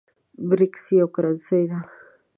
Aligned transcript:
برېکس 0.49 0.83
یوه 0.97 1.09
کرنسۍ 1.15 1.63
ده 1.71 1.79